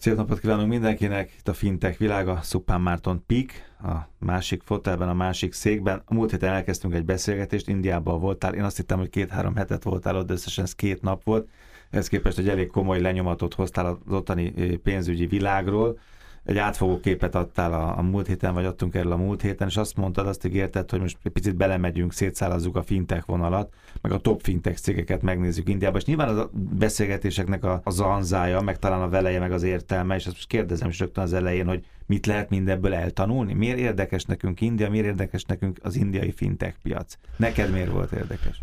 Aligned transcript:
Szép 0.00 0.16
napot 0.16 0.40
kívánunk 0.40 0.68
mindenkinek, 0.68 1.34
itt 1.38 1.48
a 1.48 1.52
Fintech 1.52 1.98
világa, 1.98 2.38
Szupán 2.42 2.80
Márton 2.80 3.22
Pik, 3.26 3.72
a 3.82 3.94
másik 4.18 4.62
fotelben, 4.62 5.08
a 5.08 5.14
másik 5.14 5.52
székben. 5.52 6.02
A 6.04 6.14
múlt 6.14 6.30
héten 6.30 6.52
elkezdtünk 6.52 6.94
egy 6.94 7.04
beszélgetést, 7.04 7.68
Indiában 7.68 8.20
voltál, 8.20 8.54
én 8.54 8.62
azt 8.62 8.76
hittem, 8.76 8.98
hogy 8.98 9.08
két-három 9.10 9.54
hetet 9.54 9.82
voltál 9.82 10.16
ott, 10.16 10.26
de 10.26 10.32
összesen 10.32 10.64
ez 10.64 10.74
két 10.74 11.02
nap 11.02 11.24
volt. 11.24 11.48
Ez 11.90 12.08
képest 12.08 12.38
egy 12.38 12.48
elég 12.48 12.70
komoly 12.70 13.00
lenyomatot 13.00 13.54
hoztál 13.54 13.86
az 13.86 13.96
ottani 14.08 14.50
pénzügyi 14.76 15.26
világról 15.26 15.98
egy 16.44 16.58
átfogó 16.58 17.00
képet 17.00 17.34
adtál 17.34 17.72
a, 17.72 17.98
a 17.98 18.02
múlt 18.02 18.26
héten, 18.26 18.54
vagy 18.54 18.64
adtunk 18.64 18.94
erről 18.94 19.12
a 19.12 19.16
múlt 19.16 19.42
héten, 19.42 19.68
és 19.68 19.76
azt 19.76 19.96
mondtad, 19.96 20.26
azt 20.26 20.44
ígérted, 20.44 20.90
hogy 20.90 21.00
most 21.00 21.18
egy 21.22 21.32
picit 21.32 21.56
belemegyünk, 21.56 22.12
szétszállazzuk 22.12 22.76
a 22.76 22.82
fintech 22.82 23.26
vonalat, 23.26 23.72
meg 24.02 24.12
a 24.12 24.18
top 24.18 24.42
fintech 24.42 24.78
cégeket 24.78 25.22
megnézzük 25.22 25.68
Indiába, 25.68 25.98
és 25.98 26.04
nyilván 26.04 26.38
a 26.38 26.50
beszélgetéseknek 26.78 27.64
a, 27.64 27.80
a 27.84 27.90
zanzája, 27.90 28.60
meg 28.60 28.78
talán 28.78 29.02
a 29.02 29.08
veleje, 29.08 29.38
meg 29.38 29.52
az 29.52 29.62
értelme, 29.62 30.14
és 30.14 30.26
azt 30.26 30.34
most 30.34 30.48
kérdezem 30.48 30.88
is 30.88 30.98
rögtön 30.98 31.24
az 31.24 31.32
elején, 31.32 31.66
hogy 31.66 31.84
mit 32.08 32.26
lehet 32.26 32.50
mindebből 32.50 32.94
eltanulni? 32.94 33.52
Miért 33.52 33.78
érdekes 33.78 34.24
nekünk 34.24 34.60
India, 34.60 34.90
miért 34.90 35.06
érdekes 35.06 35.44
nekünk 35.44 35.78
az 35.82 35.96
indiai 35.96 36.32
fintech 36.32 36.74
piac? 36.82 37.18
Neked 37.36 37.72
miért 37.72 37.90
volt 37.90 38.12
érdekes? 38.12 38.62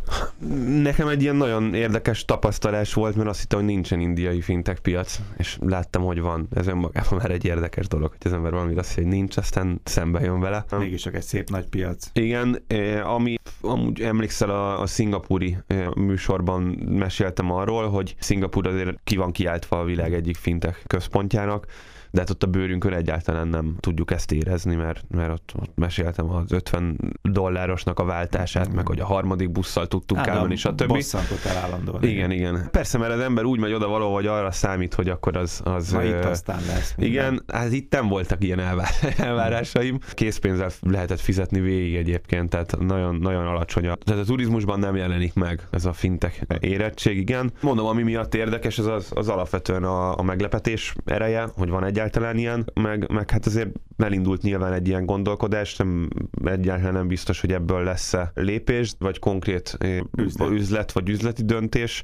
Nekem 0.81 1.07
egy 1.07 1.21
ilyen 1.21 1.35
nagyon 1.35 1.73
érdekes 1.73 2.25
tapasztalás 2.25 2.93
volt, 2.93 3.15
mert 3.15 3.29
azt 3.29 3.39
hittem, 3.39 3.59
hogy 3.59 3.67
nincsen 3.67 3.99
indiai 3.99 4.41
fintech 4.41 4.79
piac, 4.79 5.19
és 5.37 5.57
láttam, 5.61 6.03
hogy 6.03 6.19
van. 6.19 6.47
Ez 6.53 6.67
önmagában 6.67 7.19
már 7.19 7.31
egy 7.31 7.45
érdekes 7.45 7.87
dolog, 7.87 8.09
hogy 8.09 8.17
az 8.23 8.33
ember 8.33 8.51
valamit 8.51 8.77
azt 8.77 8.93
hogy 8.95 9.05
nincs, 9.05 9.37
aztán 9.37 9.81
szembe 9.83 10.19
jön 10.19 10.39
vele. 10.39 10.65
Mégis 10.77 11.01
csak 11.01 11.15
egy 11.15 11.23
szép 11.23 11.49
nagy 11.49 11.65
piac. 11.65 12.09
Igen, 12.13 12.63
eh, 12.67 13.13
ami 13.13 13.35
amúgy 13.61 14.01
emlékszel 14.01 14.49
a, 14.49 14.81
a 14.81 14.87
szingapúri 14.87 15.57
eh, 15.67 15.87
műsorban 15.95 16.61
meséltem 16.85 17.51
arról, 17.51 17.89
hogy 17.89 18.15
Szingapúr 18.19 18.67
azért 18.67 18.99
ki 19.03 19.15
van 19.15 19.31
kiáltva 19.31 19.79
a 19.79 19.83
világ 19.83 20.13
egyik 20.13 20.35
fintech 20.35 20.77
központjának, 20.87 21.65
de 22.15 22.21
hát 22.21 22.29
ott 22.29 22.43
a 22.43 22.47
bőrünkön 22.47 22.93
egyáltalán 22.93 23.47
nem 23.47 23.75
tudjuk 23.79 24.11
ezt 24.11 24.31
érezni, 24.31 24.75
mert, 24.75 25.03
mert 25.09 25.31
ott, 25.31 25.51
ott 25.59 25.71
meséltem 25.75 26.29
az 26.29 26.51
50 26.51 26.97
dollárosnak 27.21 27.99
a 27.99 28.03
váltását, 28.03 28.73
meg 28.73 28.87
hogy 28.87 28.99
a 28.99 29.05
harmadik 29.05 29.51
busszal 29.51 29.87
tudtunk 29.87 30.19
hát, 30.19 30.29
elmenni, 30.29 30.55
stb. 30.55 30.87
Bosszantott 30.87 31.45
el 31.45 31.57
állandóan. 31.57 32.03
Igen, 32.03 32.31
igen. 32.31 32.67
Persze, 32.71 32.97
mert 32.97 33.13
az 33.13 33.19
ember 33.19 33.43
úgy 33.43 33.59
megy 33.59 33.73
oda 33.73 33.87
való, 33.87 34.13
hogy 34.13 34.25
arra 34.25 34.51
számít, 34.51 34.93
hogy 34.93 35.09
akkor 35.09 35.37
az... 35.37 35.61
az 35.63 35.91
Ma 35.91 36.03
itt 36.03 36.23
aztán 36.23 36.59
lesz. 36.67 36.93
Minden. 36.97 37.13
Igen, 37.13 37.43
hát 37.47 37.71
itt 37.71 37.91
nem 37.91 38.07
voltak 38.07 38.43
ilyen 38.43 38.59
elvár- 38.59 39.13
elvárásaim. 39.17 39.99
Készpénzzel 40.13 40.69
lehetett 40.81 41.19
fizetni 41.19 41.59
végig 41.59 41.95
egyébként, 41.95 42.49
tehát 42.49 42.77
nagyon, 42.79 43.15
nagyon 43.15 43.47
alacsony. 43.47 43.83
Tehát 43.83 44.21
a 44.21 44.25
turizmusban 44.25 44.79
nem 44.79 44.95
jelenik 44.95 45.33
meg 45.33 45.67
ez 45.71 45.85
a 45.85 45.93
fintech 45.93 46.41
érettség, 46.59 47.17
igen. 47.17 47.51
Mondom, 47.61 47.85
ami 47.85 48.03
miatt 48.03 48.35
érdekes, 48.35 48.77
ez 48.77 48.85
az, 48.85 49.11
az 49.15 49.29
alapvetően 49.29 49.83
a, 49.83 50.17
a 50.17 50.21
meglepetés 50.21 50.95
ereje, 51.05 51.47
hogy 51.55 51.69
van 51.69 51.83
egy 51.83 51.99
egyáltalán 52.05 52.37
ilyen, 52.37 52.71
meg, 52.73 53.11
meg 53.11 53.29
hát 53.29 53.45
azért 53.45 53.69
elindult 53.97 54.41
nyilván 54.41 54.73
egy 54.73 54.87
ilyen 54.87 55.05
gondolkodás, 55.05 55.75
nem, 55.75 56.09
egyáltalán 56.43 56.93
nem 56.93 57.07
biztos, 57.07 57.41
hogy 57.41 57.53
ebből 57.53 57.83
lesz-e 57.83 58.31
lépés, 58.35 58.93
vagy 58.99 59.19
konkrét 59.19 59.75
eh, 59.79 59.99
üzlet, 60.17 60.49
üzlet 60.49 60.91
vagy 60.91 61.09
üzleti 61.09 61.43
döntés, 61.43 62.03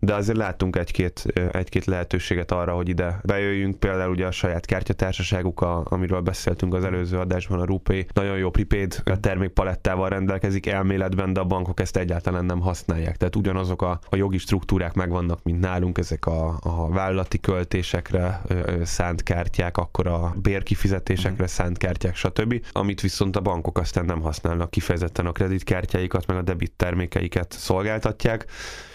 de 0.00 0.14
azért 0.14 0.38
láttunk 0.38 0.76
egy-két, 0.76 1.24
egy-két 1.52 1.84
lehetőséget 1.84 2.52
arra, 2.52 2.74
hogy 2.74 2.88
ide 2.88 3.20
bejöjjünk, 3.24 3.78
például 3.78 4.10
ugye 4.10 4.26
a 4.26 4.30
saját 4.30 4.66
kártyatársaságuk, 4.66 5.60
a, 5.60 5.82
amiről 5.84 6.20
beszéltünk 6.20 6.74
az 6.74 6.84
előző 6.84 7.18
adásban, 7.18 7.60
a 7.60 7.64
Rupé, 7.64 8.06
nagyon 8.12 8.36
jó 8.36 8.50
prepaid 8.50 9.02
termékpalettával 9.20 10.08
rendelkezik 10.08 10.66
elméletben, 10.66 11.32
de 11.32 11.40
a 11.40 11.44
bankok 11.44 11.80
ezt 11.80 11.96
egyáltalán 11.96 12.44
nem 12.44 12.60
használják. 12.60 13.16
Tehát 13.16 13.36
ugyanazok 13.36 13.82
a, 13.82 14.00
a 14.08 14.16
jogi 14.16 14.38
struktúrák 14.38 14.94
megvannak, 14.94 15.42
mint 15.42 15.60
nálunk, 15.60 15.98
ezek 15.98 16.26
a, 16.26 16.58
a 16.62 16.88
vállalati 16.88 17.38
költésekre 17.40 18.42
szánt 18.82 19.22
kártyák, 19.22 19.76
akkor 19.76 20.06
a 20.06 20.34
bérkifizetésekre 20.42 21.44
mhm. 21.44 21.52
szánt 21.52 21.78
kártyák, 21.78 22.16
stb. 22.16 22.66
Amit 22.72 23.00
viszont 23.00 23.36
a 23.36 23.40
bankok 23.40 23.78
aztán 23.78 24.04
nem 24.04 24.20
használnak, 24.20 24.70
kifejezetten 24.70 25.26
a 25.26 25.32
kreditkártyáikat, 25.32 26.26
meg 26.26 26.36
a 26.36 26.42
debit 26.42 26.72
termékeiket 26.76 27.52
szolgáltatják 27.52 28.46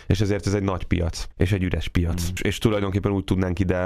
és 0.08 0.22
ezért 0.22 0.48
ez 0.48 0.54
egy 0.54 0.64
nagy 0.64 0.84
piac, 0.84 1.28
és 1.38 1.52
egy 1.52 1.64
üres 1.64 1.88
piac. 1.88 2.30
Mm. 2.30 2.34
És 2.42 2.58
tulajdonképpen 2.58 3.12
úgy 3.12 3.24
tudnánk 3.24 3.60
ide 3.60 3.78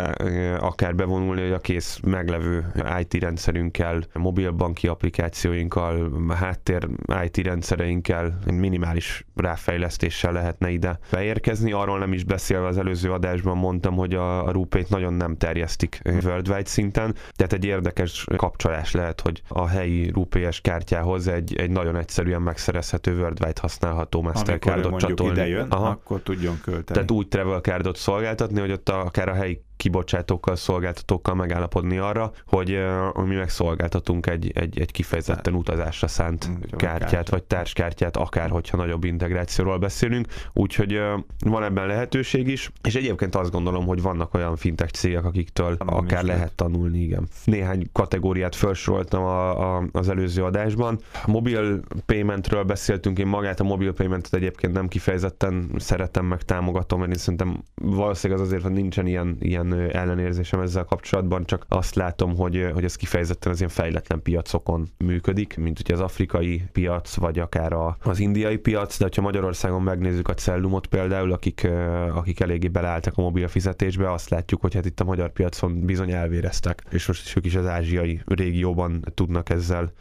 akár 0.60 0.96
bevonulni, 0.96 1.42
hogy 1.42 1.52
a 1.52 1.60
kész 1.60 2.00
meglevő 2.04 2.72
IT 3.00 3.14
rendszerünkkel, 3.14 4.04
mobilbanki 4.14 4.88
applikációinkkal, 4.88 6.12
háttér 6.36 6.88
IT 7.24 7.38
rendszereinkkel, 7.38 8.40
minimális 8.46 9.26
ráfejlesztéssel 9.36 10.32
lehetne 10.32 10.70
ide 10.70 11.00
beérkezni. 11.12 11.72
Arról 11.72 12.00
nem 12.00 12.14
is 12.14 12.24
beszélve 12.24 12.68
az 12.68 12.78
előző 12.78 13.12
adásban 13.12 13.58
mondtam, 13.58 13.96
hogy 13.96 14.14
a, 14.14 14.46
a 14.46 14.52
Rupét 14.52 14.90
nagyon 14.90 15.14
nem 15.14 15.38
terjesztik 15.38 16.02
worldwide 16.24 16.66
szinten, 16.66 17.16
tehát 17.36 17.54
egy 17.54 17.66
érdekes 17.66 18.26
kapcsolás 18.36 18.92
lehet, 18.92 19.22
hogy 19.22 19.42
a 19.48 19.68
helyi 19.68 20.10
rupélyes 20.10 20.62
kártyához 20.62 21.28
egy, 21.28 21.56
egy 21.56 21.70
nagyon 21.70 21.96
egyszerűen 21.96 22.42
megszerezhető 22.42 23.18
worldwide 23.18 23.60
használható 23.62 24.22
Mastercardot 24.22 25.00
csatolni. 25.00 25.32
Idejön, 25.32 25.70
Aha 25.70 26.02
akkor 26.10 26.22
tudjon 26.22 26.60
költeni. 26.62 26.84
Tehát 26.86 27.12
úgy 27.12 27.28
travel 27.28 27.60
cardot 27.60 27.96
szolgáltatni, 27.96 28.60
hogy 28.60 28.72
ott 28.72 28.90
akár 28.90 29.30
a 29.30 29.34
helyi 29.34 29.64
kibocsátókkal, 29.80 30.56
szolgáltatókkal 30.56 31.36
megállapodni 31.36 31.98
arra, 31.98 32.32
hogy, 32.48 32.80
hogy 33.14 33.26
mi 33.26 33.36
megszolgáltatunk 33.36 34.28
egy, 34.28 34.52
egy, 34.56 34.80
egy 34.80 34.92
kifejezetten 34.92 35.54
utazásra 35.54 36.08
szánt 36.08 36.50
kártyát, 36.76 37.30
vagy 37.30 37.44
társkártyát, 37.44 38.18
akár 38.18 38.50
hogyha 38.50 38.78
nagyobb 38.78 39.04
integrációról 39.04 39.78
beszélünk. 39.78 40.28
Úgyhogy 40.54 41.00
van 41.40 41.64
ebben 41.64 41.88
lehetőség 41.88 42.48
is, 42.48 42.72
és 42.84 42.96
egyébként 42.96 43.36
azt 43.36 43.52
gondolom, 43.52 43.86
hogy 43.86 44.02
vannak 44.02 44.34
olyan 44.34 44.56
fintech 44.56 44.92
cégek, 44.92 45.26
akiktől 45.26 45.78
Tanulni 45.78 46.08
akár 46.08 46.24
lehet, 46.24 46.56
tanulni, 46.56 47.00
igen. 47.00 47.28
Néhány 47.44 47.90
kategóriát 47.92 48.56
felsoroltam 48.56 49.24
a, 49.24 49.78
a, 49.78 49.84
az 49.92 50.10
előző 50.10 50.44
adásban. 50.44 51.00
Mobil 51.26 51.80
paymentről 52.06 52.64
beszéltünk, 52.64 53.20
én 53.20 53.28
magát 53.28 53.60
a 53.60 53.64
mobil 53.64 53.94
paymentet 53.94 54.34
egyébként 54.34 54.74
nem 54.74 54.88
kifejezetten 54.88 55.70
szeretem, 55.78 56.26
meg 56.26 56.42
támogatom, 56.42 57.00
mert 57.00 57.12
én 57.12 57.18
szerintem 57.18 57.64
valószínűleg 57.76 58.42
az 58.42 58.48
azért, 58.48 58.64
hogy 58.64 58.72
nincsen 58.72 59.08
ilyen, 59.08 59.38
ilyen 59.40 59.69
ellenérzésem 59.74 60.60
ezzel 60.60 60.84
kapcsolatban, 60.84 61.46
csak 61.46 61.66
azt 61.68 61.96
látom, 61.96 62.36
hogy, 62.36 62.70
hogy 62.74 62.84
ez 62.84 62.96
kifejezetten 62.96 63.52
az 63.52 63.58
ilyen 63.58 63.72
fejletlen 63.72 64.22
piacokon 64.22 64.88
működik, 64.98 65.58
mint 65.58 65.80
ugye 65.80 65.94
az 65.94 66.00
afrikai 66.00 66.64
piac, 66.72 67.16
vagy 67.16 67.40
akár 67.40 67.74
a, 67.74 67.98
az 68.04 68.20
indiai 68.20 68.58
piac, 68.58 68.98
de 68.98 69.10
ha 69.16 69.22
Magyarországon 69.22 69.82
megnézzük 69.82 70.28
a 70.28 70.34
Cellumot 70.34 70.88
például, 70.88 71.32
akik, 71.32 71.68
akik 72.14 72.40
eléggé 72.40 72.68
beleálltak 72.68 73.18
a 73.18 73.22
mobil 73.22 73.48
fizetésbe, 73.48 74.12
azt 74.12 74.30
látjuk, 74.30 74.62
hogy 74.62 74.74
hát 74.74 74.86
itt 74.86 75.00
a 75.00 75.04
magyar 75.04 75.32
piacon 75.32 75.86
bizony 75.86 76.12
elvéreztek, 76.12 76.84
és 76.90 77.08
most 77.08 77.26
is 77.26 77.36
ők 77.36 77.46
is 77.46 77.56
az 77.56 77.66
ázsiai 77.66 78.22
régióban 78.26 79.06
tudnak 79.14 79.50
ezzel 79.50 79.92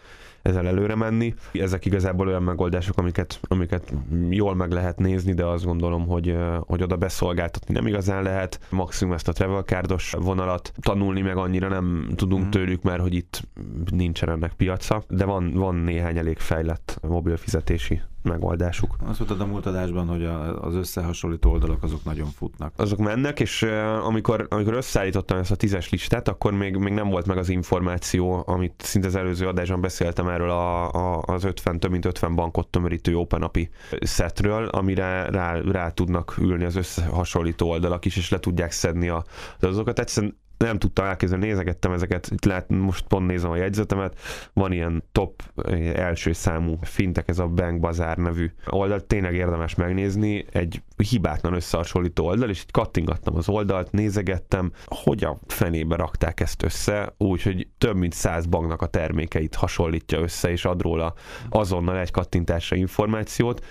ezzel 0.43 0.67
előre 0.67 0.95
menni. 0.95 1.35
Ezek 1.53 1.85
igazából 1.85 2.27
olyan 2.27 2.43
megoldások, 2.43 2.99
amiket, 2.99 3.41
amiket 3.43 3.93
jól 4.31 4.55
meg 4.55 4.73
lehet 4.73 4.99
nézni, 4.99 5.33
de 5.33 5.45
azt 5.45 5.65
gondolom, 5.65 6.07
hogy, 6.07 6.37
hogy 6.61 6.83
oda 6.83 6.97
beszolgáltatni 6.97 7.75
nem 7.75 7.87
igazán 7.87 8.23
lehet. 8.23 8.61
Maximum 8.71 9.15
ezt 9.15 9.29
a 9.29 9.33
travel 9.33 9.63
cardos 9.63 10.15
vonalat 10.19 10.73
tanulni 10.81 11.21
meg 11.21 11.37
annyira 11.37 11.69
nem 11.69 12.09
tudunk 12.15 12.47
mm. 12.47 12.51
tőlük, 12.51 12.83
mert 12.83 13.01
hogy 13.01 13.15
itt 13.15 13.49
nincsen 13.91 14.29
ennek 14.29 14.53
piaca, 14.53 15.03
de 15.09 15.25
van, 15.25 15.53
van 15.53 15.75
néhány 15.75 16.19
elég 16.19 16.39
fejlett 16.39 16.99
mobil 17.03 17.37
fizetési 17.37 18.01
megoldásuk. 18.29 18.97
Azt 19.07 19.19
mondtad 19.19 19.41
a 19.41 19.47
múlt 19.47 19.67
adásban, 19.67 20.07
hogy 20.07 20.25
az 20.61 20.75
összehasonlító 20.75 21.51
oldalak 21.51 21.83
azok 21.83 22.05
nagyon 22.05 22.27
futnak. 22.27 22.73
Azok 22.77 22.99
mennek, 22.99 23.41
és 23.41 23.63
amikor, 24.05 24.47
amikor 24.51 24.75
összeállítottam 24.75 25.39
ezt 25.39 25.51
a 25.51 25.57
tízes 25.57 25.91
listát, 25.91 26.29
akkor 26.29 26.53
még, 26.53 26.77
még 26.77 26.93
nem 26.93 27.09
volt 27.09 27.27
meg 27.27 27.37
az 27.37 27.49
információ, 27.49 28.43
amit 28.47 28.73
szinte 28.77 29.07
az 29.07 29.15
előző 29.15 29.47
adásban 29.47 29.81
beszéltem 29.81 30.29
erről 30.29 30.51
a, 30.51 30.93
a, 30.93 31.23
az 31.27 31.45
50, 31.45 31.81
több 31.81 31.91
mint 31.91 32.05
50 32.05 32.35
bankot 32.35 32.69
tömörítő 32.69 33.17
Open 33.17 33.43
API 33.43 33.71
setről, 34.01 34.69
amire 34.69 35.31
rá, 35.31 35.61
rá 35.61 35.91
tudnak 35.91 36.35
ülni 36.39 36.65
az 36.65 36.77
összehasonlító 36.77 37.69
oldalak 37.69 38.05
is, 38.05 38.17
és 38.17 38.31
le 38.31 38.39
tudják 38.39 38.71
szedni 38.71 39.09
a, 39.09 39.25
az 39.61 39.69
azokat. 39.69 39.99
Egyszerűen 39.99 40.37
nem 40.59 40.79
tudtam 40.79 41.05
elkezdeni, 41.05 41.47
nézegettem 41.47 41.93
ezeket, 41.93 42.29
itt 42.31 42.45
lehet, 42.45 42.69
most 42.69 43.07
pont 43.07 43.27
nézem 43.27 43.51
a 43.51 43.57
jegyzetemet, 43.57 44.19
van 44.53 44.73
ilyen 44.73 45.03
top 45.13 45.43
eh, 45.57 45.93
első 45.95 46.33
számú 46.33 46.79
fintek, 46.83 47.29
ez 47.29 47.39
a 47.39 47.47
Bank 47.47 47.81
Bazaar 47.81 48.17
nevű 48.17 48.51
oldal, 48.67 49.01
tényleg 49.01 49.35
érdemes 49.35 49.75
megnézni, 49.75 50.45
egy 50.53 50.83
hibátlan 50.97 51.53
összehasonlító 51.53 52.27
oldal, 52.27 52.49
és 52.49 52.63
itt 52.63 52.71
kattingattam 52.71 53.37
az 53.37 53.49
oldalt, 53.49 53.93
nézegettem, 53.93 54.73
hogy 54.85 55.25
a 55.25 55.39
fenébe 55.47 55.97
rakták 55.97 56.41
ezt 56.41 56.63
össze, 56.63 57.15
úgyhogy 57.17 57.69
több 57.79 57.97
mint 57.97 58.13
száz 58.13 58.47
banknak 58.47 58.83
a 58.83 58.87
termékeit 58.87 59.55
hasonlítja 59.55 60.21
össze, 60.21 60.51
és 60.51 60.65
ad 60.65 60.83
róla 60.83 61.15
azonnal 61.49 61.99
egy 61.99 62.11
kattintásra 62.11 62.77
információt, 62.77 63.65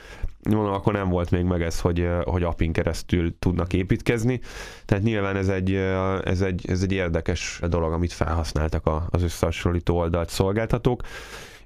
mondom, 0.44 0.74
akkor 0.74 0.94
nem 0.94 1.10
volt 1.10 1.32
még 1.32 1.44
meg 1.44 1.62
ez, 1.62 1.80
hogy, 1.80 2.08
hogy 2.24 2.44
apin 2.44 2.72
keresztül 2.72 3.40
tudnak 3.40 3.74
építkezni. 3.74 4.40
Tehát 4.86 5.04
nyilván 5.04 5.36
ez 5.36 5.48
egy, 5.48 5.74
ez 6.24 6.42
egy, 6.42 6.66
ez 6.68 6.82
egy 6.82 6.92
érdekes 6.92 7.60
dolog, 7.70 7.92
amit 7.92 8.14
felhasználtak 8.14 8.90
az 9.10 9.24
összehasonlító 9.24 9.98
oldalt 9.98 10.30
szolgáltatók 10.30 11.02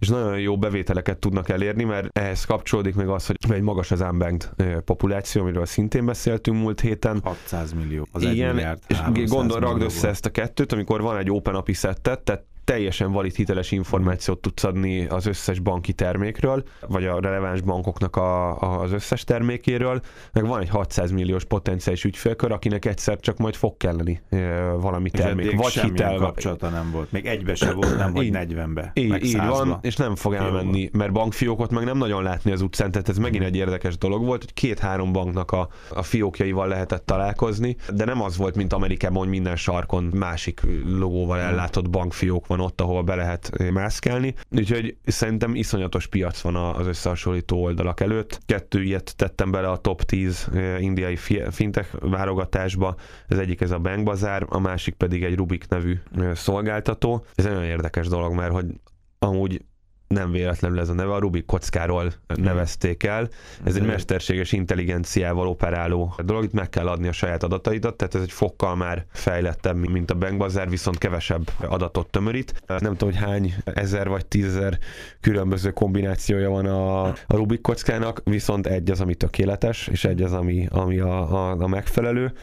és 0.01 0.07
nagyon 0.07 0.39
jó 0.39 0.57
bevételeket 0.57 1.17
tudnak 1.17 1.49
elérni, 1.49 1.83
mert 1.83 2.17
ehhez 2.17 2.45
kapcsolódik 2.45 2.95
még 2.95 3.07
az, 3.07 3.25
hogy 3.25 3.37
egy 3.49 3.61
magas 3.61 3.91
az 3.91 4.01
unbanked 4.01 4.51
populáció, 4.85 5.41
amiről 5.41 5.65
szintén 5.65 6.05
beszéltünk 6.05 6.57
múlt 6.57 6.81
héten. 6.81 7.19
600 7.23 7.73
millió, 7.73 8.07
az 8.11 8.21
Igen, 8.21 8.47
egy 8.47 8.53
milliárd, 8.53 8.79
és 8.87 8.97
300 8.97 9.29
gondol, 9.29 9.59
ragd 9.59 9.81
össze 9.81 10.07
ezt 10.07 10.25
a 10.25 10.29
kettőt, 10.29 10.71
amikor 10.71 11.01
van 11.01 11.17
egy 11.17 11.31
open 11.31 11.55
API 11.55 11.73
szettet, 11.73 12.19
tehát 12.19 12.43
teljesen 12.71 13.11
valid 13.11 13.35
hiteles 13.35 13.71
információt 13.71 14.39
tudsz 14.39 14.63
adni 14.63 15.05
az 15.05 15.25
összes 15.25 15.59
banki 15.59 15.93
termékről, 15.93 16.63
vagy 16.87 17.05
a 17.05 17.19
releváns 17.19 17.61
bankoknak 17.61 18.15
a, 18.15 18.61
a, 18.61 18.81
az 18.81 18.91
összes 18.91 19.23
termékéről, 19.23 20.01
meg 20.33 20.47
van 20.47 20.61
egy 20.61 20.69
600 20.69 21.11
milliós 21.11 21.45
potenciális 21.45 22.03
ügyfélkör, 22.03 22.51
akinek 22.51 22.85
egyszer 22.85 23.19
csak 23.19 23.37
majd 23.37 23.55
fog 23.55 23.77
kelleni 23.77 24.21
e, 24.29 24.37
valami 24.71 25.09
termék, 25.09 25.55
vagy 25.55 25.73
hitel, 25.73 26.15
kapcsolata 26.15 26.69
nem 26.69 26.91
volt. 26.91 27.11
Még 27.11 27.25
egybe 27.25 27.55
se 27.55 27.73
volt, 27.73 27.97
nem, 27.97 28.13
vagy 28.13 28.25
Így- 28.25 28.35
40-be, 28.35 28.91
így, 28.93 29.23
így 29.23 29.35
100-ba. 29.37 29.47
van, 29.49 29.79
és 29.81 29.95
nem 29.95 30.15
fog 30.15 30.33
elmenni, 30.33 30.89
mert 30.93 31.11
bankfiókot 31.11 31.71
meg 31.71 31.83
nem 31.83 31.97
nagyon 31.97 32.23
látni 32.23 32.51
az 32.51 32.61
utcán, 32.61 32.91
tehát 32.91 33.09
ez 33.09 33.17
megint 33.17 33.43
egy 33.43 33.55
érdekes 33.55 33.97
dolog 33.97 34.25
volt, 34.25 34.41
hogy 34.41 34.53
két-három 34.53 35.11
banknak 35.11 35.51
a, 35.51 35.69
a 35.89 36.03
fiókjaival 36.03 36.67
lehetett 36.67 37.05
találkozni, 37.05 37.75
de 37.93 38.05
nem 38.05 38.21
az 38.21 38.37
volt, 38.37 38.55
mint 38.55 38.73
Amerikában, 38.73 39.17
hogy 39.17 39.29
minden 39.29 39.55
sarkon 39.55 40.03
másik 40.03 40.61
logóval 40.85 41.39
ellátott 41.39 41.89
bankfiók 41.89 42.47
van 42.47 42.59
ott, 42.61 42.81
ahol 42.81 43.03
be 43.03 43.15
lehet 43.15 43.49
eh, 43.53 43.69
mászkálni. 43.71 44.35
Úgyhogy 44.49 44.97
szerintem 45.05 45.55
iszonyatos 45.55 46.07
piac 46.07 46.41
van 46.41 46.55
az 46.55 46.87
összehasonlító 46.87 47.61
oldalak 47.61 47.99
előtt. 47.99 48.39
Kettő 48.45 48.83
ilyet 48.83 49.13
tettem 49.15 49.51
bele 49.51 49.69
a 49.69 49.77
top 49.77 50.01
10 50.01 50.49
eh, 50.53 50.81
indiai 50.81 51.15
fi- 51.15 51.53
fintech 51.53 51.89
válogatásba. 51.99 52.95
Ez 53.27 53.37
egyik 53.37 53.61
ez 53.61 53.71
a 53.71 53.79
Bank 53.79 54.03
Bazaar, 54.03 54.45
a 54.49 54.59
másik 54.59 54.93
pedig 54.93 55.23
egy 55.23 55.35
Rubik 55.35 55.67
nevű 55.67 55.99
eh, 56.17 56.35
szolgáltató. 56.35 57.25
Ez 57.35 57.45
egy 57.45 57.51
nagyon 57.51 57.69
érdekes 57.69 58.07
dolog, 58.07 58.33
mert 58.33 58.51
hogy 58.51 58.65
amúgy 59.19 59.61
nem 60.11 60.31
véletlenül 60.31 60.79
ez 60.79 60.89
a 60.89 60.93
neve, 60.93 61.13
a 61.13 61.19
Rubik 61.19 61.45
kockáról 61.45 62.11
nevezték 62.35 63.03
el. 63.03 63.29
Ez 63.63 63.75
egy 63.75 63.81
Mhm. 63.81 63.91
mesterséges 63.91 64.51
intelligenciával 64.51 65.47
operáló 65.47 66.13
dolog, 66.25 66.43
itt 66.43 66.51
meg 66.53 66.69
kell 66.69 66.87
adni 66.87 67.07
a 67.07 67.11
saját 67.11 67.43
adataidat, 67.43 67.95
tehát 67.95 68.15
ez 68.15 68.21
egy 68.21 68.31
fokkal 68.31 68.75
már 68.75 69.05
fejlettebb, 69.11 69.75
mint 69.89 70.11
a 70.11 70.15
Bank 70.15 70.37
Bazaar, 70.37 70.69
viszont 70.69 70.97
kevesebb 70.97 71.49
adatot 71.61 72.07
tömörít. 72.09 72.63
Nem 72.67 72.95
tudom, 72.95 73.09
hogy 73.13 73.15
hány 73.23 73.53
ezer 73.63 74.07
vagy 74.07 74.25
tízezer 74.25 74.77
különböző 75.19 75.71
kombinációja 75.71 76.49
van 76.49 76.65
a, 76.65 77.03
a 77.05 77.15
Rubik 77.27 77.61
kockának, 77.61 78.21
viszont 78.23 78.67
egy 78.67 78.91
az, 78.91 79.01
ami 79.01 79.15
tökéletes, 79.15 79.87
és 79.87 80.05
egy 80.05 80.21
az, 80.21 80.33
ami, 80.33 80.67
ami 80.71 80.99
a, 80.99 81.33
a, 81.49 81.61
a 81.61 81.67
megfelelő 81.67 82.33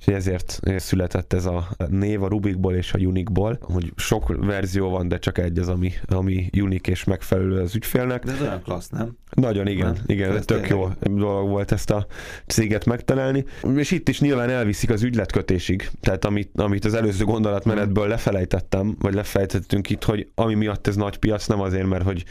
és 0.00 0.06
ezért 0.06 0.60
született 0.76 1.32
ez 1.32 1.44
a 1.46 1.68
név 1.88 2.22
a 2.22 2.28
Rubikból 2.28 2.74
és 2.74 2.92
a 2.92 2.98
Unikból, 2.98 3.58
hogy 3.60 3.92
sok 3.96 4.36
verzió 4.46 4.88
van, 4.90 5.08
de 5.08 5.18
csak 5.18 5.38
egy 5.38 5.58
az, 5.58 5.68
ami, 5.68 5.92
ami 6.06 6.50
unik 6.60 6.86
és 6.86 7.04
megfelelő 7.04 7.60
az 7.60 7.74
ügyfélnek. 7.74 8.24
De 8.24 8.32
ez 8.32 8.40
olyan 8.40 8.62
klassz, 8.62 8.88
nem? 8.88 9.16
Nagyon 9.30 9.66
igen, 9.66 9.92
Nem? 9.92 10.02
igen, 10.06 10.36
Ez 10.36 10.44
tök 10.44 10.60
tényleg. 10.66 10.70
jó 10.70 11.14
dolog 11.16 11.48
volt 11.48 11.72
ezt 11.72 11.90
a 11.90 12.06
céget 12.46 12.84
megtalálni. 12.84 13.44
És 13.76 13.90
itt 13.90 14.08
is 14.08 14.20
nyilván 14.20 14.50
elviszik 14.50 14.90
az 14.90 15.02
ügyletkötésig. 15.02 15.90
Tehát 16.00 16.24
amit, 16.24 16.60
amit 16.60 16.84
az 16.84 16.94
előző 16.94 17.24
gondolatmenetből 17.24 18.08
lefelejtettem, 18.08 18.96
vagy 18.98 19.14
lefelejtettünk 19.14 19.90
itt, 19.90 20.04
hogy 20.04 20.28
ami 20.34 20.54
miatt 20.54 20.86
ez 20.86 20.96
nagy 20.96 21.16
piac, 21.16 21.46
nem 21.46 21.60
azért, 21.60 21.86
mert 21.86 22.04
hogy 22.04 22.24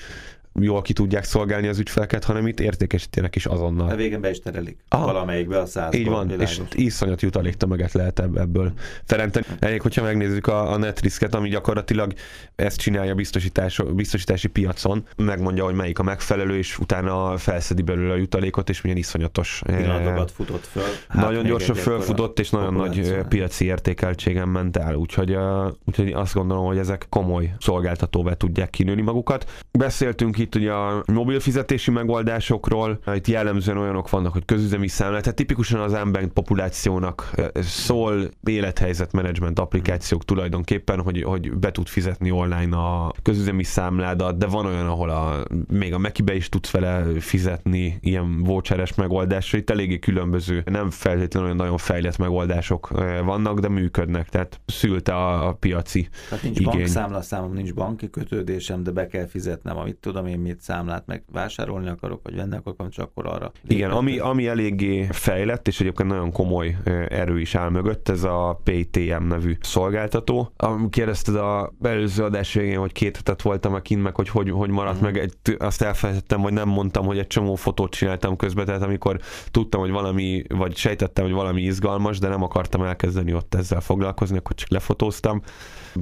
jól 0.61 0.81
ki 0.81 0.93
tudják 0.93 1.23
szolgálni 1.23 1.67
az 1.67 1.79
ügyfeleket, 1.79 2.23
hanem 2.23 2.47
itt 2.47 2.59
értékesítenek 2.59 3.35
is 3.35 3.45
A 3.45 3.51
azonnal. 3.53 3.95
végén 3.95 4.21
be 4.21 4.29
is 4.29 4.39
terelik. 4.39 4.77
Aha. 4.89 5.05
Valamelyikbe 5.05 5.59
a 5.59 5.65
százba. 5.65 5.97
Így 5.97 6.07
van, 6.07 6.27
világos. 6.27 6.57
és 6.57 6.61
iszonyat 6.75 7.21
jutaléktömeget 7.21 7.91
lehet 7.93 8.19
ebb- 8.19 8.37
ebből 8.37 8.71
teremteni. 9.05 9.45
Elég, 9.59 9.81
hogyha 9.81 10.03
megnézzük 10.03 10.47
a, 10.47 10.71
a 10.71 10.77
Netrisket, 10.77 11.35
ami 11.35 11.49
gyakorlatilag 11.49 12.13
ezt 12.55 12.77
csinálja 12.77 13.15
biztosítás, 13.15 13.81
biztosítási 13.95 14.47
piacon, 14.47 15.05
megmondja, 15.17 15.63
hogy 15.63 15.75
melyik 15.75 15.99
a 15.99 16.03
megfelelő, 16.03 16.57
és 16.57 16.79
utána 16.79 17.37
felszedi 17.37 17.81
belőle 17.81 18.13
a 18.13 18.17
jutalékot, 18.17 18.69
és 18.69 18.81
milyen 18.81 18.97
iszonyatos. 18.97 19.61
eh, 19.65 19.77
Pillanatokat 19.77 20.31
futott 20.31 20.65
föl. 20.65 20.83
Hát 21.07 21.21
nagyon 21.25 21.43
gyorsan 21.45 21.75
fölfutott, 21.75 22.39
és 22.39 22.49
nagyon 22.49 22.73
nagy 22.73 22.99
eh, 22.99 23.23
piaci 23.29 23.65
értékeltségen 23.65 24.47
ment 24.47 24.77
el. 24.77 24.95
Úgyhogy, 24.95 25.35
uh, 25.35 25.71
úgyhogy 25.85 26.11
azt 26.11 26.33
gondolom, 26.33 26.65
hogy 26.65 26.77
ezek 26.77 27.05
komoly 27.09 27.53
szolgáltatóvá 27.59 28.33
tudják 28.33 28.69
kinőni 28.69 29.01
magukat. 29.01 29.49
Beszéltünk 29.71 30.37
itt 30.37 30.46
ugye 30.55 30.71
a 30.71 31.03
mobil 31.13 31.39
fizetési 31.39 31.91
megoldásokról, 31.91 32.99
itt 33.15 33.27
jellemzően 33.27 33.77
olyanok 33.77 34.09
vannak, 34.09 34.33
hogy 34.33 34.45
közüzemi 34.45 34.87
számlát, 34.87 35.21
tehát 35.21 35.37
tipikusan 35.37 35.79
az 35.79 35.91
unbanked 35.91 36.29
populációnak 36.29 37.31
szól 37.55 38.29
élethelyzet 38.43 39.11
management 39.11 39.59
applikációk 39.59 40.25
tulajdonképpen, 40.25 41.01
hogy, 41.01 41.23
hogy 41.23 41.57
be 41.57 41.71
tud 41.71 41.87
fizetni 41.87 42.31
online 42.31 42.77
a 42.77 43.13
közüzemi 43.21 43.63
számládat, 43.63 44.37
de 44.37 44.45
van 44.45 44.65
olyan, 44.65 44.87
ahol 44.87 45.09
a, 45.09 45.43
még 45.71 45.93
a 45.93 45.97
Mekibe 45.97 46.35
is 46.35 46.49
tudsz 46.49 46.71
vele 46.71 47.19
fizetni, 47.19 47.97
ilyen 48.01 48.43
voucheres 48.43 48.95
megoldásra, 48.95 49.57
itt 49.57 49.69
eléggé 49.69 49.99
különböző, 49.99 50.63
nem 50.65 50.89
feltétlenül 50.89 51.47
olyan 51.47 51.59
nagyon 51.59 51.77
fejlett 51.77 52.17
megoldások 52.17 52.89
vannak, 53.25 53.59
de 53.59 53.69
működnek, 53.69 54.29
tehát 54.29 54.59
szülte 54.65 55.15
a, 55.15 55.47
a 55.47 55.53
piaci 55.53 56.07
Tehát 56.29 56.43
nincs 56.43 56.59
igény. 56.59 56.73
bankszámlaszámom, 56.73 57.53
nincs 57.53 57.73
banki 57.73 58.09
kötődésem, 58.09 58.83
de 58.83 58.91
be 58.91 59.07
kell 59.07 59.27
fizetnem, 59.27 59.77
amit 59.77 59.95
tudom 59.95 60.25
én 60.25 60.36
mit 60.41 60.61
számlát, 60.61 61.05
meg 61.05 61.23
vásárolni 61.31 61.89
akarok, 61.89 62.19
vagy 62.23 62.35
venni 62.35 62.55
akarok, 62.55 62.89
csak 62.89 63.05
akkor 63.05 63.27
arra. 63.27 63.51
Igen, 63.67 63.91
ami, 63.91 64.19
ami 64.19 64.47
eléggé 64.47 65.07
fejlett, 65.11 65.67
és 65.67 65.79
egyébként 65.79 66.09
nagyon 66.09 66.31
komoly 66.31 66.77
erő 67.09 67.39
is 67.39 67.55
áll 67.55 67.69
mögött, 67.69 68.09
ez 68.09 68.23
a 68.23 68.61
PTM 68.63 69.23
nevű 69.27 69.57
szolgáltató. 69.61 70.51
Kérdezted 70.89 71.35
a 71.35 71.73
előző 71.81 72.23
adás 72.23 72.53
végén, 72.53 72.79
hogy 72.79 72.91
két 72.91 73.15
hetet 73.15 73.41
voltam 73.41 73.73
a 73.73 73.79
kint, 73.79 74.03
meg 74.03 74.15
hogy 74.15 74.29
hogy, 74.29 74.49
hogy 74.49 74.69
maradt 74.69 74.95
Mhm. 74.95 75.05
meg, 75.05 75.17
egy, 75.17 75.55
azt 75.59 75.81
elfelejtettem, 75.81 76.39
hogy 76.39 76.53
nem 76.53 76.67
mondtam, 76.69 77.05
hogy 77.05 77.17
egy 77.17 77.27
csomó 77.27 77.55
fotót 77.55 77.91
csináltam 77.91 78.35
közben, 78.35 78.65
tehát 78.65 78.81
amikor 78.81 79.19
tudtam, 79.51 79.81
hogy 79.81 79.91
valami, 79.91 80.43
vagy 80.49 80.75
sejtettem, 80.75 81.23
hogy 81.25 81.33
valami 81.33 81.61
izgalmas, 81.61 82.19
de 82.19 82.27
nem 82.27 82.43
akartam 82.43 82.83
elkezdeni 82.83 83.33
ott 83.33 83.55
ezzel 83.55 83.81
foglalkozni, 83.81 84.37
akkor 84.37 84.55
csak 84.55 84.69
lefotóztam. 84.69 85.41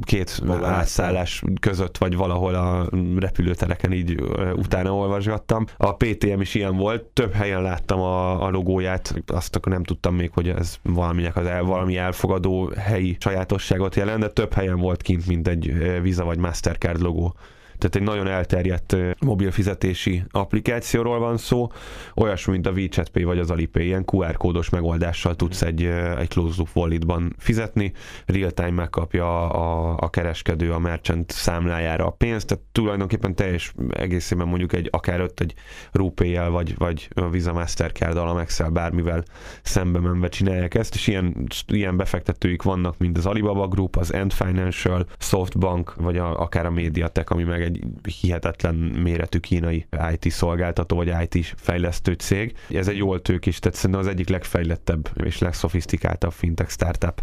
Két 0.02 0.42
átszállás 0.64 1.44
között, 1.60 1.98
vagy 1.98 2.16
valahol 2.16 2.56
a 2.56 2.90
repülőtereken 3.20 3.92
így 3.92 4.15
utána 4.56 4.94
olvasgattam. 4.94 5.66
A 5.78 5.96
PTM 5.96 6.40
is 6.40 6.56
ilyen 6.56 6.76
volt, 6.76 7.04
több 7.04 7.34
helyen 7.34 7.62
láttam 7.62 8.00
a, 8.00 8.46
a 8.46 8.50
logóját, 8.50 9.16
azt 9.28 9.56
akkor 9.56 9.72
nem 9.72 9.84
tudtam 9.84 10.16
még, 10.16 10.32
hogy 10.34 10.50
ez 10.50 10.76
valaminek 10.84 11.36
az 11.36 11.46
el, 11.46 11.64
valami 11.64 11.98
elfogadó 11.98 12.72
helyi 12.78 13.18
sajátosságot 13.20 13.96
jelent, 13.96 14.20
de 14.20 14.30
több 14.30 14.54
helyen 14.54 14.80
volt 14.80 15.02
kint, 15.02 15.28
mint 15.28 15.48
egy 15.48 15.74
Visa 16.02 16.24
vagy 16.24 16.38
Mastercard 16.38 17.02
logó. 17.02 17.36
Tehát 17.78 17.96
egy 17.96 18.02
nagyon 18.02 18.28
elterjedt 18.28 18.96
mobil 19.20 19.52
fizetési 19.52 20.24
applikációról 20.32 21.20
van 21.20 21.38
szó, 21.38 21.72
olyasmi, 22.16 22.52
mint 22.52 22.68
a 22.68 22.72
WeChat 22.72 23.10
Pay 23.10 23.24
vagy 23.24 23.40
az 23.40 23.52
Alipay, 23.52 23.86
ilyen 23.86 24.04
QR 24.12 24.38
kódos 24.38 24.70
megoldással 24.70 25.36
tudsz 25.36 25.62
egy, 25.62 25.84
egy 26.18 26.28
closed 26.28 26.58
loop 26.58 26.70
walletban 26.74 27.36
fizetni, 27.38 27.94
real-time 28.26 28.72
megkapja 28.72 29.50
a, 29.50 29.98
a 30.00 30.10
kereskedő 30.10 30.72
a 30.72 30.80
merchant 30.80 31.32
számlájára 31.32 32.06
a 32.06 32.10
pénzt, 32.10 32.48
tehát 32.48 32.64
tulajdonképpen 32.72 33.36
teljes 33.36 33.74
egészében 33.90 34.48
mondjuk 34.48 34.74
egy 34.74 34.88
akár 34.92 35.22
ott 35.22 35.40
egy 35.40 35.54
RuPay-jel 35.92 36.50
vagy, 36.50 36.76
vagy 36.78 37.10
a 37.14 37.30
Visa 37.30 37.54
Mastercard-dal, 37.54 38.28
a 38.28 38.40
Excel 38.40 38.70
bármivel 38.70 39.24
szembe 39.62 40.00
menve 40.00 40.28
csinálják 40.30 40.74
ezt, 40.74 40.96
és 40.96 41.08
ilyen, 41.08 41.48
ilyen 41.68 41.98
befektetőik 41.98 42.62
vannak, 42.62 42.98
mint 42.98 43.18
az 43.18 43.26
Alibaba 43.26 43.68
Group, 43.68 43.96
az 43.96 44.12
Ant 44.12 44.34
Financial, 44.34 45.06
Softbank, 45.18 45.96
vagy 45.96 46.18
a, 46.18 46.40
akár 46.40 46.66
a 46.66 46.72
Mediatek, 46.72 47.30
ami 47.30 47.44
meg 47.44 47.62
egy 47.66 47.84
hihetetlen 48.22 48.76
méretű 48.76 49.40
kínai 49.40 49.88
IT 50.12 50.32
szolgáltató, 50.32 50.96
vagy 50.96 51.14
IT 51.30 51.54
fejlesztő 51.58 52.14
cég. 52.14 52.54
Ez 52.70 52.88
egy 52.88 52.98
jól 52.98 53.22
tőkés, 53.22 53.60
tehát 53.60 53.78
szerintem 53.78 54.00
az 54.00 54.08
egyik 54.08 54.30
legfejlettebb 54.30 55.10
és 55.24 55.40
legszofisztikáltabb 55.40 56.32
fintech 56.32 56.70
startup 56.70 57.22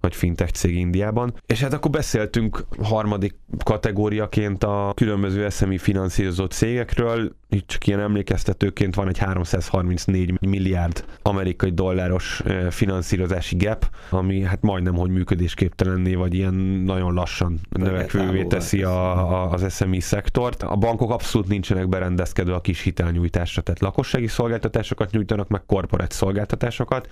vagy 0.00 0.14
fintech 0.14 0.52
cég 0.52 0.76
Indiában. 0.76 1.34
És 1.46 1.60
hát 1.60 1.72
akkor 1.72 1.90
beszéltünk 1.90 2.64
harmadik 2.82 3.34
kategóriaként 3.64 4.64
a 4.64 4.92
különböző 4.94 5.48
SME 5.48 5.78
finanszírozó 5.78 6.44
cégekről. 6.44 7.36
Itt 7.50 7.66
csak 7.66 7.86
ilyen 7.86 8.00
emlékeztetőként 8.00 8.94
van 8.94 9.08
egy 9.08 9.18
334 9.18 10.40
milliárd 10.40 11.04
amerikai 11.22 11.70
dolláros 11.70 12.42
finanszírozási 12.70 13.56
gap, 13.56 13.90
ami 14.10 14.42
hát 14.42 14.62
majdnem, 14.62 14.94
hogy 14.94 15.10
működésképtelenné, 15.10 16.14
vagy 16.14 16.34
ilyen 16.34 16.54
nagyon 16.84 17.14
lassan 17.14 17.60
növekvővé 17.70 18.44
teszi 18.44 18.82
a, 18.82 19.28
a, 19.32 19.50
az 19.50 19.74
SME 19.74 20.00
szektort. 20.00 20.62
A 20.62 20.76
bankok 20.76 21.10
abszolút 21.10 21.48
nincsenek 21.48 21.88
berendezkedve 21.88 22.54
a 22.54 22.60
kis 22.60 22.80
hitelnyújtásra, 22.80 23.62
tehát 23.62 23.80
lakossági 23.80 24.26
szolgáltatásokat 24.26 25.10
nyújtanak, 25.10 25.48
meg 25.48 25.62
korporát 25.66 26.12
szolgáltatásokat, 26.12 27.08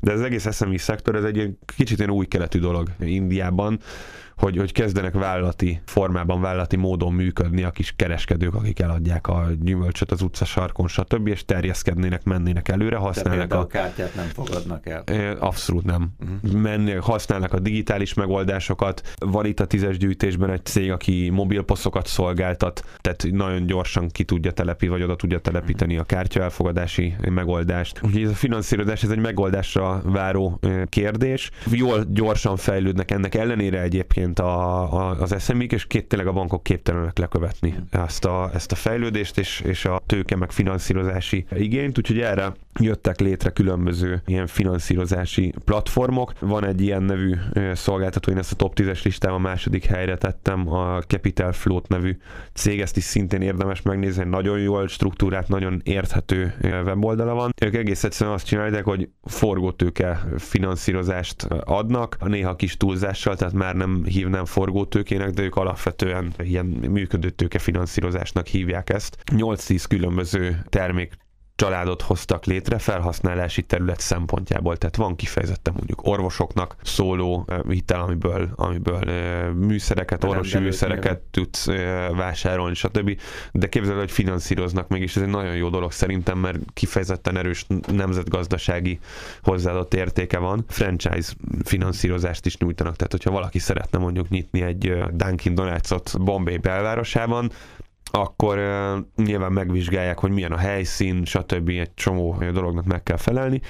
de 0.00 0.12
az 0.12 0.20
egész 0.20 0.56
SME 0.56 0.78
szektor, 0.78 1.14
ez 1.14 1.24
egy 1.24 1.36
ilyen 1.36 1.58
kicsit 1.76 1.98
ilyen 1.98 2.10
új 2.10 2.26
keletű 2.26 2.58
dolog 2.58 2.88
Indiában, 3.00 3.80
hogy, 4.40 4.56
hogy 4.56 4.72
kezdenek 4.72 5.12
vállalati 5.12 5.80
formában, 5.84 6.40
vállalati 6.40 6.76
módon 6.76 7.12
működni 7.12 7.62
a 7.62 7.70
kis 7.70 7.92
kereskedők, 7.96 8.54
akik 8.54 8.80
eladják 8.80 9.26
a 9.26 9.46
gyümölcsöt 9.60 10.10
az 10.10 10.22
utca 10.22 10.44
sarkon, 10.44 10.88
stb. 10.88 11.26
és 11.26 11.44
terjeszkednének, 11.44 12.24
mennének 12.24 12.68
előre, 12.68 12.96
használnak 12.96 13.54
a... 13.54 13.58
a 13.58 13.66
kártyát 13.66 14.14
nem 14.14 14.26
fogadnak 14.26 14.86
el. 14.86 15.36
Abszolút 15.38 15.84
nem. 15.84 16.10
Uh-huh. 16.20 16.60
Menni, 16.60 16.92
használnak 16.92 17.52
a 17.52 17.58
digitális 17.58 18.14
megoldásokat. 18.14 19.14
Van 19.18 19.46
itt 19.46 19.60
a 19.60 19.64
tízes 19.66 19.98
gyűjtésben 19.98 20.50
egy 20.50 20.64
cég, 20.64 20.90
aki 20.90 21.30
mobilposzokat 21.32 22.06
szolgáltat, 22.06 22.84
tehát 23.00 23.26
nagyon 23.30 23.66
gyorsan 23.66 24.08
ki 24.08 24.24
tudja 24.24 24.50
telepi, 24.50 24.88
vagy 24.88 25.02
oda 25.02 25.16
tudja 25.16 25.38
telepíteni 25.38 25.96
a 25.96 26.04
kártya 26.04 26.42
elfogadási 26.42 27.14
megoldást. 27.30 28.00
Úgyhogy 28.02 28.22
ez 28.22 28.30
a 28.30 28.34
finanszírozás, 28.34 29.02
ez 29.02 29.10
egy 29.10 29.18
megoldásra 29.18 30.02
váró 30.04 30.60
kérdés. 30.88 31.50
Jól 31.70 32.04
gyorsan 32.08 32.56
fejlődnek 32.56 33.10
ennek 33.10 33.34
ellenére 33.34 33.80
egyébként 33.80 34.29
a, 34.38 34.82
a, 34.92 35.20
az 35.20 35.34
SMI-k, 35.38 35.72
és 35.72 35.86
két, 35.86 36.08
tényleg 36.08 36.28
a 36.28 36.32
bankok 36.32 36.62
képtelenek 36.62 37.18
lekövetni 37.18 37.74
ezt 37.90 38.24
a, 38.24 38.50
ezt 38.54 38.72
a 38.72 38.74
fejlődést 38.74 39.38
és, 39.38 39.60
és 39.60 39.84
a 39.84 40.00
tőke 40.06 40.36
meg 40.36 40.50
finanszírozási 40.50 41.44
igényt, 41.52 41.98
úgyhogy 41.98 42.20
erre 42.20 42.52
jöttek 42.78 43.20
létre 43.20 43.50
különböző 43.50 44.22
ilyen 44.26 44.46
finanszírozási 44.46 45.54
platformok. 45.64 46.32
Van 46.38 46.66
egy 46.66 46.80
ilyen 46.80 47.02
nevű 47.02 47.34
szolgáltató, 47.72 48.32
én 48.32 48.38
ezt 48.38 48.52
a 48.52 48.56
top 48.56 48.72
10-es 48.76 49.04
listában 49.04 49.36
a 49.36 49.42
második 49.42 49.84
helyre 49.84 50.16
tettem, 50.16 50.72
a 50.72 51.00
Capital 51.00 51.52
Float 51.52 51.88
nevű 51.88 52.16
cég, 52.54 52.80
ezt 52.80 52.96
is 52.96 53.04
szintén 53.04 53.40
érdemes 53.40 53.82
megnézni, 53.82 54.24
nagyon 54.24 54.58
jól 54.58 54.88
struktúrát, 54.88 55.48
nagyon 55.48 55.80
érthető 55.84 56.54
weboldala 56.62 57.34
van. 57.34 57.52
Ők 57.62 57.74
egész 57.74 58.04
egyszerűen 58.04 58.34
azt 58.34 58.46
csinálják, 58.46 58.84
hogy 58.84 59.08
forgótőke 59.24 60.20
finanszírozást 60.36 61.42
adnak, 61.64 62.28
néha 62.28 62.56
kis 62.56 62.76
túlzással, 62.76 63.36
tehát 63.36 63.54
már 63.54 63.74
nem 63.74 64.04
hívnám 64.04 64.44
forgótőkének, 64.44 65.30
de 65.30 65.42
ők 65.42 65.56
alapvetően 65.56 66.32
ilyen 66.38 66.66
működőtőke 66.66 67.58
finanszírozásnak 67.58 68.46
hívják 68.46 68.90
ezt. 68.90 69.16
8-10 69.32 69.84
különböző 69.88 70.62
termék 70.68 71.12
családot 71.60 72.02
hoztak 72.02 72.44
létre 72.44 72.78
felhasználási 72.78 73.62
terület 73.62 74.00
szempontjából. 74.00 74.76
Tehát 74.76 74.96
van 74.96 75.16
kifejezetten 75.16 75.74
mondjuk 75.76 76.06
orvosoknak 76.06 76.76
szóló 76.82 77.48
hitel, 77.68 78.00
amiből, 78.00 78.48
amiből 78.54 79.00
műszereket, 79.52 80.24
orvosi 80.24 80.58
műszereket 80.58 81.18
tudsz 81.18 81.66
vásárolni, 82.16 82.74
stb. 82.74 83.20
De 83.52 83.68
képzeld, 83.68 83.98
hogy 83.98 84.10
finanszíroznak 84.10 84.88
meg, 84.88 85.00
és 85.00 85.16
ez 85.16 85.22
egy 85.22 85.28
nagyon 85.28 85.56
jó 85.56 85.68
dolog 85.68 85.92
szerintem, 85.92 86.38
mert 86.38 86.58
kifejezetten 86.72 87.36
erős 87.36 87.66
nemzetgazdasági 87.92 88.98
hozzáadott 89.42 89.94
értéke 89.94 90.38
van. 90.38 90.64
Franchise 90.68 91.32
finanszírozást 91.64 92.46
is 92.46 92.56
nyújtanak, 92.56 92.96
tehát 92.96 93.12
hogyha 93.12 93.30
valaki 93.30 93.58
szeretne 93.58 93.98
mondjuk 93.98 94.28
nyitni 94.28 94.62
egy 94.62 94.94
Dunkin 95.12 95.54
Donuts-ot 95.54 96.24
Bombay 96.24 96.56
belvárosában, 96.56 97.50
akkor 98.10 98.58
uh, 98.58 99.24
nyilván 99.26 99.52
megvizsgálják, 99.52 100.18
hogy 100.18 100.30
milyen 100.30 100.52
a 100.52 100.56
helyszín, 100.56 101.24
stb. 101.24 101.68
egy 101.68 101.94
csomó 101.94 102.42
dolognak 102.52 102.84
meg 102.84 103.02
kell 103.02 103.16
felelni, 103.16 103.60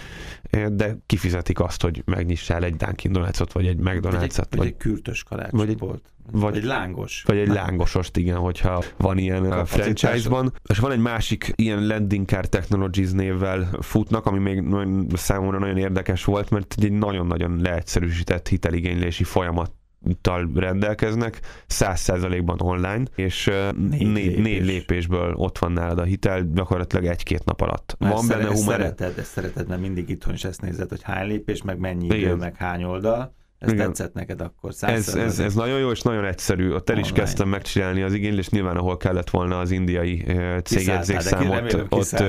de 0.73 0.99
kifizetik 1.07 1.61
azt, 1.61 1.83
hogy 1.83 2.03
megnyissál 2.05 2.65
egy 2.65 2.77
Dunkin 2.77 3.13
Donuts-ot, 3.13 3.53
vagy 3.53 3.67
egy 3.67 3.79
McDonald's-ot. 3.79 4.47
Vagy 4.51 4.51
egy, 4.51 4.57
vagy 4.57 4.67
egy 4.67 4.77
kürtös 4.77 5.25
vagy 5.51 5.69
egy, 5.69 5.79
volt. 5.79 6.03
Vagy, 6.33 6.57
egy 6.57 6.65
lángos. 6.65 7.23
Vagy 7.27 7.39
egy 7.39 7.49
lángosost, 7.49 8.17
igen, 8.17 8.37
hogyha 8.37 8.83
van 8.97 9.19
ilyen 9.19 9.53
a 9.53 9.65
franchise-ban. 9.65 10.53
És 10.69 10.79
van 10.79 10.93
egy 10.93 11.01
másik 11.01 11.53
ilyen 11.57 11.87
Landing 11.87 12.27
Car 12.27 12.47
Technologies 12.47 13.11
névvel 13.11 13.71
futnak, 13.81 14.27
ami 14.27 14.39
még 14.39 14.61
nagyon, 14.61 15.07
számomra 15.15 15.59
nagyon 15.59 15.77
érdekes 15.77 16.25
volt, 16.25 16.51
mert 16.51 16.75
egy 16.79 16.93
nagyon-nagyon 16.93 17.61
leegyszerűsített 17.61 18.49
hiteligénylési 18.49 19.25
folyamat 19.25 19.73
tal 20.21 20.51
rendelkeznek, 20.55 21.41
száz 21.67 22.01
százalékban 22.01 22.61
online, 22.61 23.03
és 23.15 23.51
négy, 23.91 24.13
négy, 24.13 24.27
lépés. 24.27 24.43
négy 24.43 24.65
lépésből 24.65 25.35
ott 25.35 25.59
van 25.59 25.73
nálad 25.73 25.99
a 25.99 26.03
hitel, 26.03 26.51
gyakorlatilag 26.55 27.05
egy-két 27.05 27.45
nap 27.45 27.61
alatt. 27.61 27.97
Mert 27.99 28.15
van 28.15 28.27
benne 28.27 28.47
humor. 28.47 28.75
Szereted, 28.75 29.19
ezt 29.19 29.31
szereted, 29.31 29.69
mert 29.69 29.81
mindig 29.81 30.09
itthon 30.09 30.35
is 30.35 30.45
ezt 30.45 30.61
nézed, 30.61 30.89
hogy 30.89 31.03
hány 31.03 31.27
lépés, 31.27 31.63
meg 31.63 31.79
mennyi 31.79 32.05
idő, 32.05 32.17
Igen. 32.17 32.37
meg 32.37 32.57
hány 32.57 32.85
oldal. 32.85 33.39
Ez 33.61 33.73
Igen. 33.73 33.87
tetszett 33.87 34.15
neked 34.15 34.41
akkor? 34.41 34.73
Ez, 34.81 35.15
ez, 35.15 35.39
ez 35.39 35.55
nagyon 35.55 35.79
jó 35.79 35.91
és 35.91 36.01
nagyon 36.03 36.25
egyszerű. 36.25 36.73
Ott 36.73 36.91
el 36.91 36.99
is 36.99 37.05
Online. 37.05 37.19
kezdtem 37.19 37.49
megcsinálni 37.49 38.03
az 38.03 38.15
igénylést, 38.15 38.51
nyilván 38.51 38.77
ahol 38.77 38.97
kellett 38.97 39.31
volna 39.31 39.59
az 39.59 39.71
indiai 39.71 40.25
cégjegyzékszámot, 40.65 41.73
ott, 41.73 41.93
ott, 41.93 42.23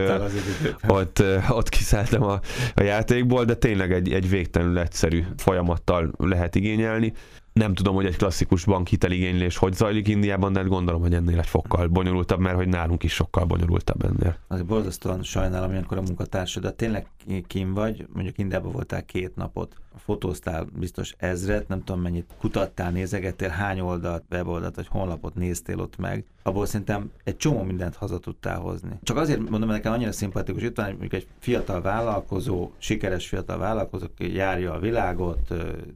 ott, 0.88 1.24
ott 1.50 1.70
kiszálltam 1.70 2.24
a, 2.24 2.40
a 2.76 2.82
játékból, 2.82 3.46
de 3.46 3.56
tényleg 3.56 3.92
egy, 3.92 4.14
egy 4.14 4.30
végtelenül 4.30 4.80
egyszerű 4.80 5.24
folyamattal 5.38 6.12
lehet 6.18 6.56
igényelni. 6.56 7.14
Nem 7.54 7.74
tudom, 7.74 7.96
hogy 7.96 8.06
egy 8.06 8.18
klasszikus 8.18 8.66
bankhiteligénylés 8.66 9.58
hogy 9.58 9.74
zajlik 9.74 10.08
Indiában, 10.08 10.54
de 10.54 10.60
hát 10.60 10.68
gondolom, 10.68 11.02
hogy 11.02 11.14
ennél 11.14 11.40
egy 11.40 11.48
fokkal 11.48 11.88
bonyolultabb, 11.88 12.40
mert 12.40 12.56
hogy 12.56 12.68
nálunk 12.68 13.04
is 13.04 13.14
sokkal 13.14 13.46
bonyolultabb 13.46 14.04
ennél. 14.04 14.38
Azért 14.48 14.66
borzasztóan 14.66 15.24
sajnálom, 15.24 15.72
ilyenkor 15.72 15.98
a 15.98 16.02
munkatársadat 16.02 16.76
tényleg 16.76 17.08
kim 17.48 17.74
vagy, 17.74 18.08
mondjuk 18.14 18.38
Indiában 18.38 18.72
voltál 18.72 19.06
két 19.06 19.36
napot, 19.36 19.76
fotóztál 19.98 20.68
biztos 20.80 21.16
ezret, 21.18 21.68
nem 21.68 21.84
tudom 21.84 22.02
mennyit 22.02 22.36
kutattál, 22.40 22.92
nézegettél, 22.92 23.50
hány 23.50 23.80
oldalt, 23.80 24.24
weboldalt 24.32 24.76
vagy 24.76 24.88
honlapot 24.88 25.36
néztél 25.36 25.80
ott 25.80 25.98
meg, 25.98 26.26
abból 26.44 26.66
szerintem 26.66 27.12
egy 27.24 27.38
csomó 27.38 27.64
mindent 27.64 27.96
haza 27.96 28.20
tudtál 28.20 28.60
hozni. 28.60 29.00
Csak 29.04 29.18
azért 29.18 29.40
mondom, 29.40 29.70
hogy 29.70 29.78
nekem 29.78 29.92
annyira 29.94 30.12
szimpatikus, 30.12 30.62
itt 30.62 30.76
van 30.76 30.90
mondjuk 30.90 31.14
egy 31.14 31.28
fiatal 31.40 31.82
vállalkozó, 31.82 32.72
sikeres 32.78 33.28
fiatal 33.28 33.58
vállalkozó, 33.58 34.06
aki 34.06 34.36
járja 34.36 34.74
a 34.74 34.80
világot, 34.80 35.54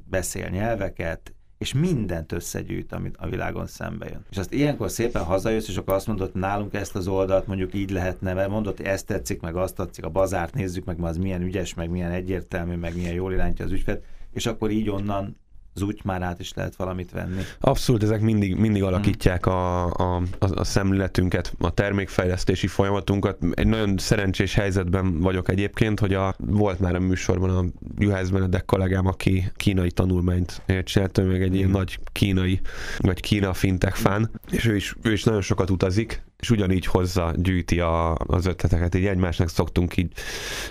beszél 0.10 0.50
nyelveket, 0.50 1.34
és 1.58 1.74
mindent 1.74 2.32
összegyűjt, 2.32 2.94
amit 2.94 3.16
a 3.18 3.30
világon 3.30 3.68
szembe 3.68 4.06
jön. 4.10 4.26
És 4.30 4.38
azt 4.38 4.54
ilyenkor 4.54 4.92
szépen 4.92 5.24
hazajössz, 5.24 5.68
és 5.68 5.78
akkor 5.78 5.94
azt 5.94 6.08
mondod, 6.08 6.36
nálunk 6.36 6.74
ezt 6.74 6.96
az 6.96 7.08
oldalt 7.08 7.48
mondjuk 7.48 7.74
így 7.74 7.90
lehetne, 7.90 8.34
mert 8.34 8.50
mondod, 8.50 8.78
hogy 8.78 8.86
ezt 8.86 9.06
tetszik, 9.06 9.42
meg 9.42 9.56
azt 9.56 9.76
tetszik, 9.76 10.06
a 10.06 10.10
bazárt 10.10 10.54
nézzük 10.54 10.86
meg, 10.86 11.02
az 11.02 11.18
milyen 11.18 11.42
ügyes, 11.42 11.74
meg 11.74 11.90
milyen 11.90 12.12
egyértelmű, 12.12 12.76
meg 12.76 12.96
milyen 12.96 13.14
jól 13.14 13.34
irányítja 13.34 13.66
az 13.66 13.72
ügyfet, 13.72 14.04
és 14.34 14.46
akkor 14.46 14.72
így 14.72 14.90
onnan 14.90 15.38
az 15.76 15.82
úgy 15.82 16.02
már 16.04 16.22
át 16.22 16.40
is 16.40 16.54
lehet 16.54 16.76
valamit 16.76 17.12
venni. 17.12 17.42
Abszolút, 17.60 18.04
ezek 18.04 18.22
mindig, 18.22 18.56
mindig 18.56 18.84
alakítják 18.84 19.46
a, 19.46 19.86
a, 19.86 20.16
a, 20.16 20.24
a 20.40 20.64
szemléletünket, 20.64 21.54
a 21.60 21.70
termékfejlesztési 21.70 22.68
folyamatunkat. 22.68 23.38
Egy 23.52 23.68
nagyon 23.68 23.98
szerencsés 23.98 24.54
helyzetben 24.54 25.20
vagyok 25.20 25.50
egyébként, 25.50 26.00
hogy 26.00 26.14
a, 26.14 26.36
volt 26.38 26.80
már 26.80 26.96
a 26.96 27.00
műsorban 27.00 27.50
a 27.50 27.66
Juhász 27.98 28.30
Benedek 28.30 28.66
kollégám, 28.66 29.06
aki 29.06 29.52
kínai 29.56 29.92
tanulmányt 29.92 30.62
csinált, 30.84 31.28
meg 31.28 31.42
egy 31.42 31.56
ilyen 31.56 31.70
mm. 31.70 31.72
nagy 31.72 32.00
kínai, 32.12 32.60
vagy 32.98 33.20
kína 33.20 33.54
fintech 33.54 33.96
fan, 33.96 34.30
és 34.52 34.66
ő 34.66 34.76
is, 34.76 34.96
ő 35.02 35.12
is 35.12 35.24
nagyon 35.24 35.42
sokat 35.42 35.70
utazik, 35.70 36.24
és 36.46 36.52
ugyanígy 36.52 36.86
hozza, 36.86 37.34
gyűjti 37.36 37.80
a, 37.80 38.16
az 38.18 38.46
ötleteket. 38.46 38.96
Így 38.96 39.06
egymásnak 39.06 39.50
szoktunk 39.50 39.98
így 39.98 40.12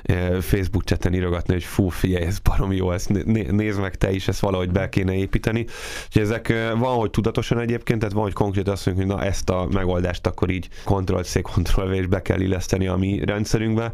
e, 0.02 0.40
Facebook 0.40 0.84
cseten 0.84 1.14
írogatni, 1.14 1.52
hogy 1.52 1.64
fú, 1.64 1.88
figyelj, 1.88 2.24
ez 2.24 2.38
barom 2.38 2.72
jó, 2.72 2.92
ezt 2.92 3.08
né, 3.08 3.46
nézd 3.50 3.80
meg 3.80 3.94
te 3.94 4.12
is, 4.12 4.28
ezt 4.28 4.40
valahogy 4.40 4.70
be 4.70 4.88
kéne 4.88 5.14
építeni. 5.14 5.66
Úgyhogy 6.06 6.22
ezek 6.22 6.48
e, 6.48 6.72
van, 6.72 6.96
hogy 6.96 7.10
tudatosan 7.10 7.58
egyébként, 7.58 7.98
tehát 7.98 8.14
van, 8.14 8.22
hogy 8.22 8.32
konkrét 8.32 8.68
azt 8.68 8.86
mondjuk, 8.86 9.08
hogy 9.08 9.16
na 9.16 9.24
ezt 9.24 9.50
a 9.50 9.68
megoldást 9.70 10.26
akkor 10.26 10.50
így 10.50 10.68
Ctrl-C, 10.84 11.42
Ctrl-V 11.42 11.92
és 11.92 12.06
be 12.06 12.22
kell 12.22 12.40
illeszteni 12.40 12.86
a 12.86 12.96
mi 12.96 13.24
rendszerünkbe. 13.24 13.90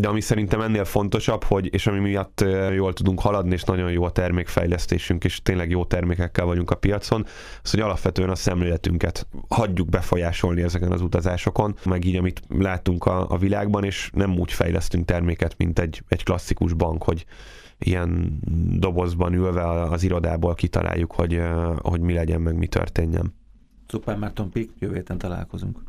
De 0.00 0.08
ami 0.08 0.20
szerintem 0.20 0.60
ennél 0.60 0.84
fontosabb, 0.84 1.44
hogy, 1.44 1.74
és 1.74 1.86
ami 1.86 1.98
miatt 1.98 2.44
jól 2.74 2.92
tudunk 2.92 3.20
haladni, 3.20 3.52
és 3.52 3.62
nagyon 3.62 3.90
jó 3.90 4.04
a 4.04 4.10
termékfejlesztésünk, 4.10 5.24
és 5.24 5.42
tényleg 5.42 5.70
jó 5.70 5.84
termékekkel 5.84 6.44
vagyunk 6.44 6.70
a 6.70 6.74
piacon, 6.74 7.24
az, 7.62 7.70
hogy 7.70 7.80
alapvetően 7.80 8.30
a 8.30 8.34
szemléletünket 8.34 9.26
hagyjuk 9.48 9.88
befolyásolni 9.88 10.62
ezeken 10.62 10.92
az 10.92 11.00
utazásokon, 11.00 11.74
meg 11.84 12.04
így, 12.04 12.16
amit 12.16 12.40
látunk 12.48 13.04
a, 13.04 13.30
a 13.30 13.38
világban, 13.38 13.84
és 13.84 14.10
nem 14.14 14.38
úgy 14.38 14.52
fejlesztünk 14.52 15.04
terméket, 15.04 15.54
mint 15.56 15.78
egy, 15.78 16.02
egy 16.08 16.24
klasszikus 16.24 16.72
bank, 16.72 17.02
hogy 17.02 17.24
ilyen 17.78 18.40
dobozban 18.78 19.34
ülve 19.34 19.70
az 19.70 20.02
irodából 20.02 20.54
kitaláljuk, 20.54 21.12
hogy, 21.12 21.40
hogy 21.78 22.00
mi 22.00 22.12
legyen, 22.12 22.40
meg 22.40 22.56
mi 22.56 22.66
történjen. 22.66 23.34
Szuper 23.86 24.16
Márton 24.16 24.50
Pik, 24.50 24.70
jövő 24.78 24.94
héten 24.94 25.18
találkozunk. 25.18 25.87